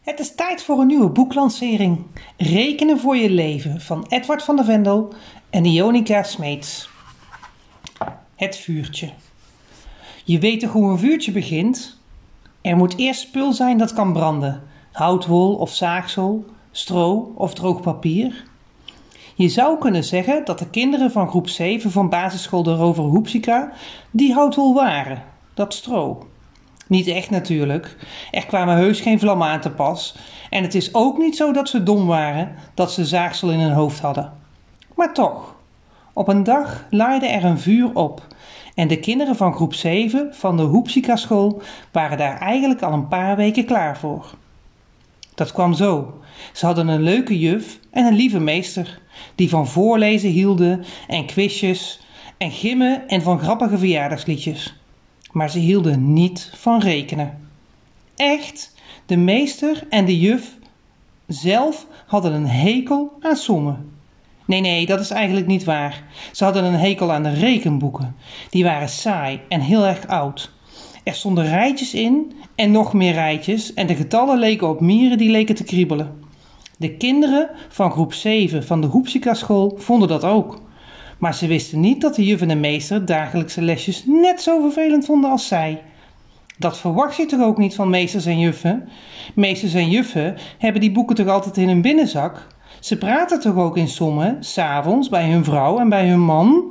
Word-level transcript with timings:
Het 0.00 0.18
is 0.18 0.34
tijd 0.34 0.62
voor 0.62 0.78
een 0.78 0.86
nieuwe 0.86 1.08
boeklancering. 1.08 1.98
Rekenen 2.36 2.98
voor 2.98 3.16
je 3.16 3.30
leven 3.30 3.80
van 3.80 4.06
Edward 4.08 4.42
van 4.42 4.56
der 4.56 4.64
Vendel 4.64 5.14
en 5.50 5.64
Ionica 5.64 6.22
Smeets. 6.22 6.88
Het 8.36 8.56
vuurtje. 8.56 9.10
Je 10.24 10.38
weet 10.38 10.60
toch 10.60 10.72
hoe 10.72 10.90
een 10.90 10.98
vuurtje 10.98 11.32
begint? 11.32 11.98
Er 12.60 12.76
moet 12.76 12.98
eerst 12.98 13.20
spul 13.20 13.52
zijn 13.52 13.78
dat 13.78 13.92
kan 13.92 14.12
branden. 14.12 14.62
Houtwol 14.92 15.54
of 15.54 15.74
zaagsel, 15.74 16.44
stro 16.70 17.32
of 17.36 17.54
droog 17.54 17.80
papier. 17.80 18.44
Je 19.34 19.48
zou 19.48 19.78
kunnen 19.78 20.04
zeggen 20.04 20.44
dat 20.44 20.58
de 20.58 20.70
kinderen 20.70 21.10
van 21.10 21.28
groep 21.28 21.48
7 21.48 21.90
van 21.90 22.08
basisschool 22.08 22.62
de 22.62 22.74
Rover 22.74 23.04
Hoepsika 23.04 23.72
die 24.10 24.32
houtwol 24.32 24.74
waren, 24.74 25.22
dat 25.54 25.74
stro. 25.74 26.28
Niet 26.90 27.06
echt 27.06 27.30
natuurlijk. 27.30 27.96
Er 28.30 28.46
kwamen 28.46 28.76
heus 28.76 29.00
geen 29.00 29.18
vlammen 29.18 29.48
aan 29.48 29.60
te 29.60 29.70
pas. 29.70 30.16
En 30.50 30.62
het 30.62 30.74
is 30.74 30.94
ook 30.94 31.18
niet 31.18 31.36
zo 31.36 31.52
dat 31.52 31.68
ze 31.68 31.82
dom 31.82 32.06
waren, 32.06 32.54
dat 32.74 32.92
ze 32.92 33.04
zaagsel 33.04 33.50
in 33.50 33.58
hun 33.58 33.72
hoofd 33.72 34.00
hadden. 34.00 34.32
Maar 34.94 35.14
toch, 35.14 35.54
op 36.12 36.28
een 36.28 36.42
dag 36.42 36.86
laaide 36.90 37.26
er 37.26 37.44
een 37.44 37.58
vuur 37.58 37.94
op. 37.94 38.26
En 38.74 38.88
de 38.88 39.00
kinderen 39.00 39.36
van 39.36 39.54
groep 39.54 39.74
7 39.74 40.34
van 40.34 40.56
de 40.56 40.62
Hoepsika 40.62 41.16
school 41.16 41.62
waren 41.92 42.18
daar 42.18 42.38
eigenlijk 42.38 42.82
al 42.82 42.92
een 42.92 43.08
paar 43.08 43.36
weken 43.36 43.64
klaar 43.64 43.98
voor. 43.98 44.34
Dat 45.34 45.52
kwam 45.52 45.74
zo. 45.74 46.20
Ze 46.52 46.66
hadden 46.66 46.88
een 46.88 47.02
leuke 47.02 47.38
juf 47.38 47.78
en 47.90 48.06
een 48.06 48.16
lieve 48.16 48.40
meester, 48.40 49.00
die 49.34 49.48
van 49.48 49.66
voorlezen 49.66 50.30
hielden 50.30 50.84
en 51.08 51.26
quizjes 51.26 52.00
en 52.38 52.50
gimmen 52.50 53.08
en 53.08 53.22
van 53.22 53.38
grappige 53.38 53.78
verjaardagsliedjes 53.78 54.79
maar 55.32 55.50
ze 55.50 55.58
hielden 55.58 56.12
niet 56.12 56.52
van 56.56 56.80
rekenen. 56.80 57.48
Echt, 58.16 58.74
de 59.06 59.16
meester 59.16 59.86
en 59.90 60.04
de 60.04 60.18
juf 60.18 60.56
zelf 61.26 61.86
hadden 62.06 62.32
een 62.32 62.46
hekel 62.46 63.12
aan 63.20 63.36
sommen. 63.36 63.90
Nee, 64.44 64.60
nee, 64.60 64.86
dat 64.86 65.00
is 65.00 65.10
eigenlijk 65.10 65.46
niet 65.46 65.64
waar. 65.64 66.04
Ze 66.32 66.44
hadden 66.44 66.64
een 66.64 66.78
hekel 66.78 67.12
aan 67.12 67.22
de 67.22 67.32
rekenboeken. 67.32 68.16
Die 68.50 68.64
waren 68.64 68.88
saai 68.88 69.40
en 69.48 69.60
heel 69.60 69.86
erg 69.86 70.06
oud. 70.06 70.50
Er 71.04 71.14
stonden 71.14 71.44
rijtjes 71.44 71.94
in 71.94 72.32
en 72.54 72.70
nog 72.70 72.92
meer 72.92 73.12
rijtjes 73.12 73.74
en 73.74 73.86
de 73.86 73.94
getallen 73.94 74.38
leken 74.38 74.68
op 74.68 74.80
mieren 74.80 75.18
die 75.18 75.30
leken 75.30 75.54
te 75.54 75.64
kriebelen. 75.64 76.18
De 76.76 76.96
kinderen 76.96 77.48
van 77.68 77.90
groep 77.90 78.12
7 78.12 78.64
van 78.64 78.80
de 78.80 78.86
Hoepsika 78.86 79.34
school 79.34 79.74
vonden 79.76 80.08
dat 80.08 80.24
ook. 80.24 80.60
Maar 81.20 81.34
ze 81.34 81.46
wisten 81.46 81.80
niet 81.80 82.00
dat 82.00 82.14
de 82.14 82.24
juf 82.24 82.40
en 82.40 82.48
de 82.48 82.54
meester 82.54 83.04
dagelijkse 83.04 83.62
lesjes 83.62 84.04
net 84.06 84.42
zo 84.42 84.60
vervelend 84.60 85.04
vonden 85.04 85.30
als 85.30 85.48
zij. 85.48 85.82
Dat 86.58 86.78
verwacht 86.78 87.16
je 87.16 87.26
toch 87.26 87.40
ook 87.40 87.58
niet 87.58 87.74
van 87.74 87.90
meesters 87.90 88.26
en 88.26 88.38
juffen? 88.38 88.88
Meesters 89.34 89.74
en 89.74 89.90
juffen 89.90 90.36
hebben 90.58 90.80
die 90.80 90.92
boeken 90.92 91.16
toch 91.16 91.28
altijd 91.28 91.56
in 91.56 91.68
hun 91.68 91.82
binnenzak? 91.82 92.46
Ze 92.80 92.98
praten 92.98 93.40
toch 93.40 93.56
ook 93.56 93.76
in 93.76 93.88
sommen, 93.88 94.36
s'avonds, 94.44 95.08
bij 95.08 95.30
hun 95.30 95.44
vrouw 95.44 95.78
en 95.78 95.88
bij 95.88 96.08
hun 96.08 96.20
man? 96.20 96.69